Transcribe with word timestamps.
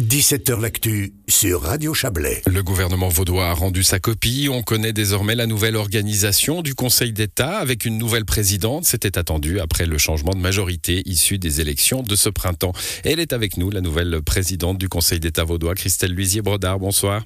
17h 0.00 0.60
L'actu 0.60 1.12
sur 1.26 1.62
Radio 1.62 1.92
Chablais. 1.92 2.40
Le 2.46 2.62
gouvernement 2.62 3.08
vaudois 3.08 3.48
a 3.48 3.52
rendu 3.52 3.82
sa 3.82 3.98
copie. 3.98 4.48
On 4.48 4.62
connaît 4.62 4.92
désormais 4.92 5.34
la 5.34 5.46
nouvelle 5.48 5.74
organisation 5.74 6.62
du 6.62 6.76
Conseil 6.76 7.12
d'État 7.12 7.58
avec 7.58 7.84
une 7.84 7.98
nouvelle 7.98 8.24
présidente. 8.24 8.84
C'était 8.84 9.18
attendu 9.18 9.58
après 9.58 9.86
le 9.86 9.98
changement 9.98 10.30
de 10.34 10.38
majorité 10.38 11.02
issu 11.04 11.38
des 11.38 11.60
élections 11.60 12.04
de 12.04 12.14
ce 12.14 12.28
printemps. 12.28 12.72
Elle 13.02 13.18
est 13.18 13.32
avec 13.32 13.56
nous, 13.56 13.72
la 13.72 13.80
nouvelle 13.80 14.22
présidente 14.22 14.78
du 14.78 14.88
Conseil 14.88 15.18
d'État 15.18 15.42
vaudois, 15.42 15.74
Christelle 15.74 16.12
Luisier-Brodard. 16.12 16.78
Bonsoir. 16.78 17.24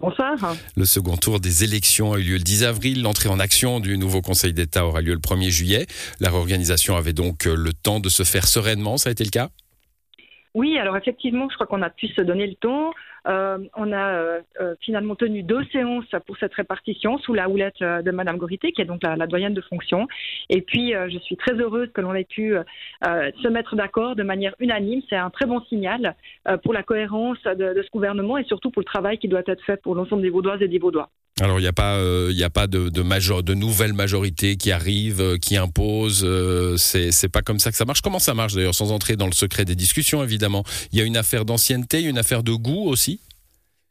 Bonsoir. 0.00 0.56
Le 0.74 0.86
second 0.86 1.16
tour 1.16 1.38
des 1.38 1.62
élections 1.62 2.14
a 2.14 2.18
eu 2.18 2.22
lieu 2.22 2.36
le 2.38 2.42
10 2.42 2.64
avril. 2.64 3.02
L'entrée 3.02 3.28
en 3.28 3.38
action 3.38 3.78
du 3.78 3.96
nouveau 3.96 4.20
Conseil 4.20 4.52
d'État 4.52 4.84
aura 4.84 5.00
lieu 5.00 5.14
le 5.14 5.20
1er 5.20 5.50
juillet. 5.50 5.86
La 6.18 6.30
réorganisation 6.30 6.96
avait 6.96 7.12
donc 7.12 7.44
le 7.44 7.72
temps 7.72 8.00
de 8.00 8.08
se 8.08 8.24
faire 8.24 8.48
sereinement. 8.48 8.96
Ça 8.96 9.10
a 9.10 9.12
été 9.12 9.22
le 9.22 9.30
cas? 9.30 9.50
Oui, 10.54 10.78
alors 10.78 10.96
effectivement, 10.96 11.48
je 11.48 11.54
crois 11.54 11.66
qu'on 11.66 11.82
a 11.82 11.90
pu 11.90 12.08
se 12.08 12.22
donner 12.22 12.46
le 12.46 12.54
temps. 12.54 12.92
Euh, 13.28 13.58
on 13.76 13.92
a 13.92 14.14
euh, 14.14 14.40
euh, 14.60 14.74
finalement 14.80 15.14
tenu 15.14 15.42
deux 15.44 15.62
séances 15.66 16.10
pour 16.26 16.36
cette 16.38 16.54
répartition 16.54 17.18
sous 17.18 17.34
la 17.34 17.48
houlette 17.48 17.80
de 17.80 18.10
Madame 18.10 18.36
Gorité, 18.36 18.72
qui 18.72 18.82
est 18.82 18.84
donc 18.84 19.02
la, 19.02 19.26
doyenne 19.28 19.54
de 19.54 19.60
fonction. 19.60 20.08
Et 20.48 20.62
puis, 20.62 20.92
je 20.92 21.18
suis 21.18 21.36
très 21.36 21.52
heureuse 21.52 21.90
que 21.92 22.00
l'on 22.00 22.14
ait 22.14 22.24
pu 22.24 22.54
se 23.02 23.48
mettre 23.48 23.76
d'accord 23.76 24.16
de 24.16 24.24
manière 24.24 24.54
unanime. 24.58 25.02
C'est 25.08 25.16
un 25.16 25.30
très 25.30 25.46
bon 25.46 25.60
signal 25.66 26.16
pour 26.64 26.72
la 26.72 26.82
cohérence 26.82 27.42
de, 27.44 27.74
de, 27.74 27.82
ce 27.82 27.90
gouvernement 27.90 28.36
et 28.38 28.44
surtout 28.44 28.70
pour 28.70 28.80
le 28.80 28.86
travail 28.86 29.18
qui 29.18 29.28
doit 29.28 29.42
être 29.46 29.62
fait 29.64 29.80
pour 29.80 29.94
l'ensemble 29.94 30.22
des 30.22 30.30
Vaudoises 30.30 30.62
et 30.62 30.68
des 30.68 30.78
Vaudois. 30.78 31.10
Alors 31.40 31.58
il 31.58 31.62
n'y 31.62 31.68
a 31.68 31.72
pas, 31.72 31.94
euh, 31.96 32.48
pas 32.52 32.66
de 32.66 32.90
de, 32.90 33.02
major, 33.02 33.42
de 33.42 33.54
nouvelles 33.54 33.94
majorités 33.94 34.56
qui 34.56 34.70
arrivent, 34.70 35.22
euh, 35.22 35.38
qui 35.38 35.56
imposent. 35.56 36.22
Euh, 36.24 36.76
c'est 36.76 37.28
pas 37.28 37.42
comme 37.42 37.58
ça 37.58 37.70
que 37.70 37.76
ça 37.76 37.84
marche. 37.84 38.02
Comment 38.02 38.18
ça 38.18 38.34
marche 38.34 38.54
d'ailleurs, 38.54 38.74
sans 38.74 38.92
entrer 38.92 39.16
dans 39.16 39.26
le 39.26 39.32
secret 39.32 39.64
des 39.64 39.74
discussions 39.74 40.22
évidemment? 40.22 40.64
Il 40.92 40.98
y 40.98 41.02
a 41.02 41.04
une 41.04 41.16
affaire 41.16 41.44
d'ancienneté, 41.44 42.02
une 42.02 42.18
affaire 42.18 42.42
de 42.42 42.52
goût 42.52 42.88
aussi? 42.88 43.20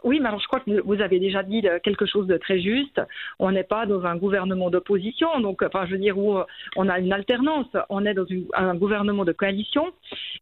Oui, 0.04 0.20
mais 0.20 0.28
alors 0.28 0.40
je 0.40 0.48
crois 0.48 0.60
que 0.60 0.82
vous 0.82 1.02
avez 1.02 1.20
déjà 1.20 1.44
dit 1.44 1.64
quelque 1.84 2.06
chose 2.06 2.28
de 2.28 2.38
très 2.38 2.60
juste. 2.60 3.02
On 3.40 3.52
n'est 3.52 3.64
pas 3.64 3.86
dans 3.86 4.06
un 4.06 4.16
gouvernement 4.16 4.70
d'opposition, 4.70 5.40
donc 5.40 5.62
enfin 5.62 5.86
je 5.86 5.92
veux 5.94 5.98
dire 5.98 6.18
où 6.18 6.38
on 6.76 6.90
a 6.90 7.00
une 7.00 7.14
alternance. 7.14 7.68
On 7.90 8.06
est 8.06 8.14
dans 8.14 8.26
un 8.54 8.76
gouvernement 8.76 9.26
de 9.26 9.32
coalition, 9.32 9.88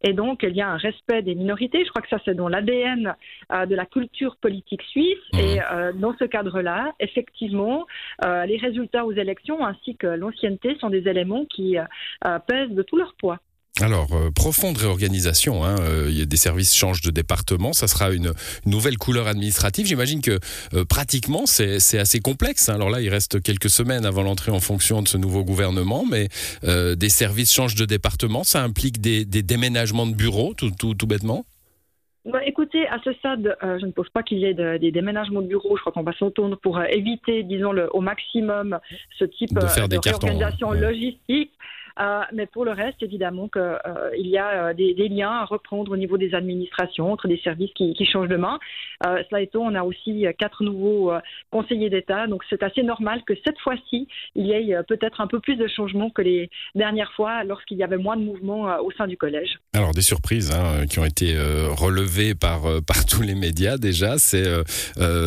et 0.04 0.14
donc 0.14 0.44
il 0.44 0.56
y 0.56 0.62
a 0.62 0.70
un 0.70 0.78
respect 0.78 1.22
des 1.22 1.36
minorités. 1.36 1.84
Je 1.84 1.90
crois 1.90 2.02
que 2.02 2.10
ça 2.10 2.20
c'est 2.26 2.36
dans 2.36 2.48
l'ADN 2.48 3.16
euh, 3.52 3.66
de 3.66 3.76
la 3.76 3.86
culture 3.86 4.36
politique 4.38 4.84
suisse. 4.84 5.18
Mmh. 5.34 5.40
Et 5.40 5.62
euh, 5.62 5.94
dans 5.94 6.16
ce 6.18 6.26
cadre-là, 6.26 6.94
effectivement, 7.00 7.86
euh, 8.26 8.46
les 8.46 8.58
résultats 8.58 9.06
aux 9.06 9.14
élections 9.14 9.66
ainsi 9.66 9.96
que 9.96 10.08
l'ancienneté 10.08 10.78
sont 10.80 10.90
des 10.90 11.08
éléments 11.08 11.46
qui 11.46 11.78
pèsent 12.48 12.72
de 12.72 12.82
tout 12.84 12.98
leur 12.98 13.14
poids. 13.16 13.40
Alors, 13.80 14.08
euh, 14.14 14.32
profonde 14.32 14.78
réorganisation. 14.78 15.64
Hein, 15.64 15.76
euh, 15.82 16.10
y 16.10 16.22
a 16.22 16.26
des 16.26 16.38
services 16.38 16.76
changent 16.76 17.02
de 17.02 17.12
département. 17.12 17.74
Ça 17.74 17.88
sera 17.88 18.12
une, 18.12 18.32
nouvelle 18.66 18.98
couleur 18.98 19.28
administrative. 19.28 19.86
J'imagine 19.86 20.22
que 20.22 20.40
euh, 20.74 20.84
pratiquement, 20.84 21.46
c'est 21.46 22.00
assez 22.00 22.20
complexe. 22.20 22.70
Hein. 22.70 22.76
Alors 22.76 22.90
là, 22.90 23.02
il 23.02 23.10
reste 23.10 23.42
quelques 23.42 23.70
semaines 23.70 24.06
avant 24.06 24.24
l'entrée 24.24 24.52
en 24.52 24.60
fonction 24.60 25.02
de 25.02 25.08
ce 25.08 25.18
nouveau 25.18 25.44
gouvernement, 25.44 26.06
mais 26.10 26.28
des 26.64 27.10
services 27.10 27.54
changent 27.54 27.76
de 27.76 27.86
département. 27.86 28.44
Ça 28.44 28.64
implique 28.64 29.00
des, 29.00 29.26
déménagements 29.26 30.08
de 30.08 30.16
bureaux, 30.16 30.54
tout, 30.56 30.72
tout, 30.72 30.94
tout 30.94 31.08
bêtement? 31.08 31.46
Bah, 32.26 32.40
écoutez, 32.46 32.88
à 32.88 32.98
ce 33.04 33.14
stade, 33.14 33.56
je 33.62 33.86
ne 33.86 33.92
pense 33.92 34.10
pas 34.10 34.24
qu'il 34.24 34.40
y 34.40 34.46
ait 34.46 34.54
des 34.80 34.92
déménagements 34.92 35.42
de 35.42 35.48
bureaux. 35.48 35.78
Je 35.78 35.82
crois 35.82 35.94
qu'on 35.94 36.04
va 36.04 36.14
s'entendre 36.14 36.58
pour 36.58 36.82
éviter, 36.82 37.44
disons, 37.44 37.72
le, 37.72 37.90
au 37.96 38.02
maximum 38.02 38.80
ce 39.18 39.26
type 39.26 39.54
de, 39.54 39.62
de 39.62 39.98
réorganisation 39.98 40.72
logistique. 40.72 41.52
Euh, 42.00 42.22
mais 42.34 42.46
pour 42.46 42.66
le 42.66 42.72
reste, 42.72 43.02
évidemment 43.02 43.48
qu'il 43.48 43.62
euh, 43.62 44.10
y 44.18 44.38
a 44.38 44.70
euh, 44.70 44.74
des, 44.74 44.94
liens 45.10 45.32
à 45.32 45.46
reprendre 45.46 45.92
au 45.92 45.98
niveau 45.98 46.18
des 46.18 46.34
administrations, 46.36 47.12
entre 47.12 47.28
des 47.28 47.40
services 47.40 47.72
qui, 47.74 47.96
changent 48.12 48.30
de 48.30 48.38
main. 48.38 48.60
cela 49.04 49.42
étant, 49.42 49.62
on 49.62 49.76
a 49.76 49.84
aussi 49.84 50.26
quatre 50.40 50.64
nouveaux 50.64 51.12
conseillers 51.52 51.90
d'État, 51.90 52.28
donc 52.28 52.44
c'est 52.50 52.64
assez 52.64 52.84
normal 52.84 53.22
que 53.28 53.34
cette 53.46 53.60
fois-ci, 53.60 54.08
il 54.36 54.46
y 54.46 54.52
ait 54.54 54.78
peut-être 54.88 55.20
un 55.20 55.28
peu 55.28 55.40
plus 55.40 55.56
de 55.56 55.68
changements 55.68 56.10
que 56.10 56.22
les 56.22 56.50
dernières 56.74 57.12
fois 57.14 57.44
lorsqu'il 57.44 57.78
y 57.78 57.84
avait 57.84 57.98
moins 57.98 58.16
de 58.16 58.22
mouvements 58.22 58.80
au 58.80 58.92
sein 58.92 59.08
du 59.08 59.18
collège. 59.18 59.60
Alors 59.74 59.92
des 59.92 60.02
surprises 60.02 60.52
hein, 60.52 60.86
qui 60.88 61.00
ont 61.00 61.06
été 61.06 61.36
relevées 61.38 62.34
par, 62.34 62.62
par 62.86 63.06
tous 63.06 63.24
les 63.24 63.36
médias 63.36 63.78
déjà, 63.78 64.18
c'est 64.18 64.46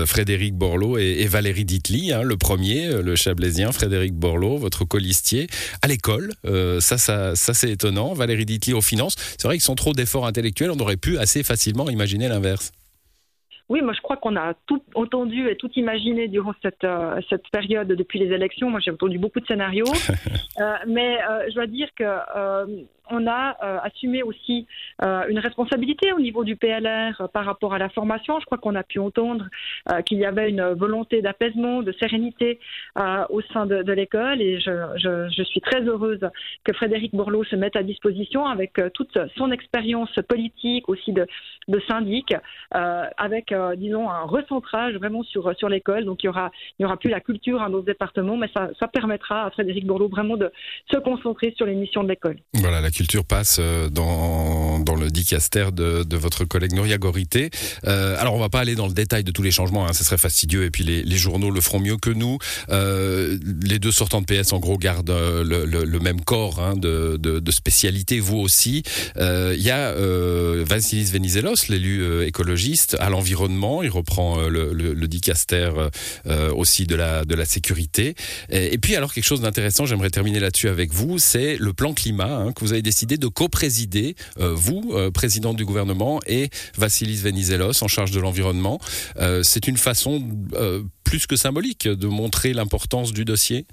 Frédéric 0.06 0.54
Borloo 0.54 0.96
et, 0.96 1.26
Valérie 1.26 1.64
Ditli, 1.64 2.12
hein, 2.12 2.22
le 2.22 2.36
premier, 2.36 3.02
le 3.02 3.14
chablaisien 3.14 3.72
Frédéric 3.72 4.14
Borloo, 4.14 4.56
votre 4.56 4.84
colistier, 4.84 5.48
à 5.82 5.88
l'école. 5.88 6.32
Ça, 6.80 6.98
ça, 6.98 7.34
ça 7.34 7.54
c'est 7.54 7.70
étonnant. 7.70 8.12
Valérie 8.14 8.46
Ditli 8.46 8.72
aux 8.72 8.80
finances. 8.80 9.16
C'est 9.16 9.44
vrai 9.44 9.56
qu'ils 9.56 9.64
sont 9.64 9.74
trop 9.74 9.92
d'efforts 9.92 10.26
intellectuels. 10.26 10.70
On 10.70 10.78
aurait 10.80 10.96
pu 10.96 11.18
assez 11.18 11.42
facilement 11.42 11.88
imaginer 11.90 12.28
l'inverse. 12.28 12.72
Oui, 13.68 13.82
moi 13.82 13.92
je 13.92 14.00
crois 14.00 14.16
qu'on 14.16 14.34
a 14.34 14.54
tout 14.66 14.82
entendu 14.96 15.48
et 15.48 15.56
tout 15.56 15.70
imaginé 15.76 16.26
durant 16.26 16.54
cette, 16.60 16.82
euh, 16.82 17.20
cette 17.30 17.48
période 17.52 17.86
depuis 17.86 18.18
les 18.18 18.34
élections. 18.34 18.68
Moi 18.68 18.80
j'ai 18.80 18.90
entendu 18.90 19.18
beaucoup 19.18 19.38
de 19.38 19.46
scénarios, 19.46 19.86
euh, 20.60 20.74
mais 20.88 21.18
je 21.48 21.54
dois 21.54 21.68
dire 21.68 21.88
que 21.94 22.04
on 23.10 23.26
a 23.26 23.56
euh, 23.62 23.78
assumé 23.82 24.22
aussi 24.22 24.66
euh, 25.02 25.24
une 25.28 25.38
responsabilité 25.38 26.12
au 26.12 26.20
niveau 26.20 26.44
du 26.44 26.56
PLR 26.56 27.28
par 27.32 27.44
rapport 27.44 27.74
à 27.74 27.78
la 27.78 27.88
formation. 27.88 28.40
Je 28.40 28.46
crois 28.46 28.58
qu'on 28.58 28.74
a 28.74 28.82
pu 28.82 28.98
entendre 28.98 29.46
euh, 29.90 30.02
qu'il 30.02 30.18
y 30.18 30.24
avait 30.24 30.48
une 30.50 30.62
volonté 30.72 31.22
d'apaisement, 31.22 31.82
de 31.82 31.92
sérénité 31.92 32.58
au 33.28 33.40
sein 33.52 33.66
de, 33.66 33.92
l'école 33.92 34.40
et 34.40 34.60
je, 34.60 35.42
suis 35.44 35.60
très 35.60 35.80
heureuse 35.80 36.20
que 36.64 36.72
Frédéric 36.72 37.14
Borloo 37.14 37.44
se 37.44 37.56
mette 37.56 37.76
à 37.76 37.82
disposition 37.82 38.46
avec 38.46 38.74
toute 38.94 39.18
son 39.36 39.50
expérience 39.50 40.12
politique, 40.28 40.88
aussi 40.88 41.12
de, 41.12 41.26
syndic, 41.88 42.34
avec, 42.70 43.54
disons, 43.76 44.08
un 44.10 44.22
recentrage 44.22 44.94
vraiment 44.94 45.22
sur, 45.22 45.56
sur 45.56 45.68
l'école. 45.68 46.04
Donc 46.04 46.22
il 46.22 46.26
n'y 46.26 46.30
aura, 46.30 46.50
y 46.78 46.84
aura 46.84 46.96
plus 46.96 47.10
la 47.10 47.20
culture 47.20 47.62
à 47.62 47.68
nos 47.68 47.82
départements, 47.82 48.36
mais 48.36 48.50
ça, 48.54 48.88
permettra 48.88 49.46
à 49.46 49.50
Frédéric 49.50 49.86
Borloo 49.86 50.08
vraiment 50.08 50.36
de 50.36 50.50
se 50.90 50.98
concentrer 50.98 51.54
sur 51.56 51.66
les 51.66 51.74
missions 51.74 52.04
de 52.04 52.08
l'école. 52.08 52.36
Voilà, 52.54 52.80
culture 53.00 53.24
passe 53.24 53.56
euh, 53.60 53.88
dans, 53.88 54.78
dans 54.78 54.94
dicaster 55.10 55.70
de, 55.72 56.16
votre 56.16 56.44
collègue 56.44 56.72
Nouria 56.72 56.98
Gorité. 56.98 57.50
Euh, 57.86 58.16
alors 58.18 58.34
on 58.34 58.38
va 58.38 58.48
pas 58.48 58.60
aller 58.60 58.74
dans 58.74 58.86
le 58.86 58.92
détail 58.92 59.24
de 59.24 59.30
tous 59.30 59.42
les 59.42 59.50
changements, 59.50 59.86
hein, 59.86 59.92
ce 59.92 60.04
serait 60.04 60.18
fastidieux 60.18 60.64
et 60.64 60.70
puis 60.70 60.84
les, 60.84 61.16
journaux 61.16 61.50
le 61.50 61.60
feront 61.60 61.80
mieux 61.80 61.96
que 61.96 62.10
nous. 62.10 62.38
Euh, 62.70 63.38
les 63.62 63.78
deux 63.78 63.92
sortants 63.92 64.22
de 64.22 64.26
PS 64.26 64.52
en 64.52 64.58
gros 64.58 64.78
gardent 64.78 65.10
euh, 65.10 65.44
le, 65.44 66.00
même 66.00 66.20
corps 66.22 66.60
hein, 66.60 66.74
de, 66.76 67.50
spécialité, 67.50 68.20
vous 68.20 68.38
aussi. 68.38 68.82
Il 69.16 69.62
y 69.62 69.70
a 69.70 69.92
Vassilis 70.64 71.10
Venizelos, 71.10 71.68
l'élu 71.68 72.24
écologiste, 72.24 72.96
à 73.00 73.10
l'environnement, 73.10 73.82
il 73.82 73.90
reprend 73.90 74.48
le, 74.48 75.06
dicaster 75.06 75.70
aussi 76.54 76.86
de 76.86 76.94
la, 76.94 77.44
sécurité. 77.44 78.14
Et, 78.50 78.78
puis 78.78 78.96
alors 78.96 79.12
quelque 79.12 79.24
chose 79.24 79.40
d'intéressant, 79.40 79.84
j'aimerais 79.84 80.10
terminer 80.10 80.40
là-dessus 80.40 80.68
avec 80.68 80.92
vous, 80.92 81.18
c'est 81.18 81.56
le 81.58 81.72
plan 81.72 81.92
climat 81.92 82.36
hein, 82.36 82.52
que 82.52 82.60
vous 82.60 82.72
avez 82.72 82.82
décidé 82.82 83.16
de 83.16 83.26
co-présider, 83.26 84.14
vous, 84.38 84.94
euh, 85.00 85.10
président 85.10 85.54
du 85.54 85.64
gouvernement, 85.64 86.20
et 86.26 86.50
Vassilis 86.76 87.16
Venizelos, 87.16 87.82
en 87.82 87.88
charge 87.88 88.10
de 88.10 88.20
l'environnement. 88.20 88.80
Euh, 89.18 89.42
c'est 89.42 89.66
une 89.66 89.76
façon 89.76 90.22
plus 91.04 91.26
que 91.26 91.36
symbolique 91.36 91.88
de 91.88 92.06
montrer 92.06 92.52
l'importance 92.52 93.12
du 93.12 93.24
dossier 93.24 93.66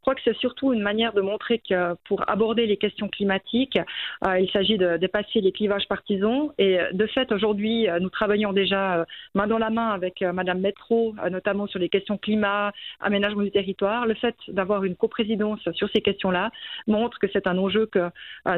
je 0.00 0.02
crois 0.02 0.14
que 0.14 0.22
c'est 0.24 0.36
surtout 0.38 0.72
une 0.72 0.80
manière 0.80 1.12
de 1.12 1.20
montrer 1.20 1.58
que 1.58 1.94
pour 2.08 2.26
aborder 2.26 2.64
les 2.64 2.78
questions 2.78 3.08
climatiques, 3.08 3.78
euh, 4.26 4.40
il 4.40 4.50
s'agit 4.50 4.78
de 4.78 4.96
dépasser 4.96 5.42
les 5.42 5.52
clivages 5.52 5.86
partisans. 5.90 6.48
Et 6.56 6.78
de 6.90 7.06
fait, 7.06 7.30
aujourd'hui, 7.32 7.86
euh, 7.86 8.00
nous 8.00 8.08
travaillons 8.08 8.54
déjà 8.54 9.00
euh, 9.00 9.04
main 9.34 9.46
dans 9.46 9.58
la 9.58 9.68
main 9.68 9.90
avec 9.90 10.22
Madame 10.22 10.60
Métro, 10.60 11.14
notamment 11.30 11.66
sur 11.66 11.78
les 11.78 11.90
questions 11.90 12.16
climat, 12.16 12.72
aménagement 13.00 13.42
du 13.42 13.50
territoire. 13.50 14.06
Le 14.06 14.14
fait 14.14 14.34
d'avoir 14.48 14.84
une 14.84 14.96
coprésidence 14.96 15.60
sur 15.74 15.90
ces 15.90 16.00
questions-là 16.00 16.50
montre 16.86 17.18
que 17.18 17.26
c'est 17.30 17.46
un 17.46 17.58
enjeu 17.58 17.84
que 17.84 18.08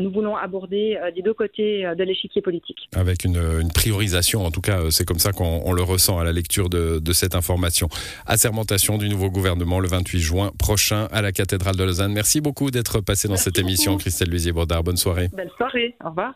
nous 0.00 0.12
voulons 0.12 0.36
aborder 0.36 0.98
des 1.14 1.22
deux 1.22 1.34
côtés 1.34 1.82
de 1.96 2.04
l'échiquier 2.04 2.40
politique. 2.40 2.88
Avec 2.94 3.24
une, 3.24 3.36
une, 3.60 3.72
priorisation, 3.72 4.44
en 4.44 4.50
tout 4.52 4.60
cas, 4.60 4.90
c'est 4.90 5.04
comme 5.04 5.18
ça 5.18 5.32
qu'on 5.32 5.72
le 5.72 5.82
ressent 5.82 6.18
à 6.18 6.24
la 6.24 6.32
lecture 6.32 6.68
de, 6.68 7.00
de 7.00 7.12
cette 7.12 7.34
information. 7.34 7.88
Assermentation 8.26 8.96
du 8.96 9.08
nouveau 9.08 9.30
gouvernement 9.30 9.80
le 9.80 9.88
28 9.88 10.20
juin 10.20 10.50
prochain 10.58 11.08
à 11.10 11.22
la 11.22 11.31
cathédrale 11.32 11.76
de 11.76 11.84
Lausanne. 11.84 12.12
Merci 12.12 12.40
beaucoup 12.40 12.70
d'être 12.70 13.00
passé 13.00 13.28
dans 13.28 13.36
cette 13.36 13.58
émission, 13.58 13.96
Christelle 13.96 14.30
Luisier-Bordard. 14.30 14.84
Bonne 14.84 14.96
soirée. 14.96 15.28
Bonne 15.32 15.50
soirée. 15.56 15.96
Au 16.04 16.10
revoir. 16.10 16.34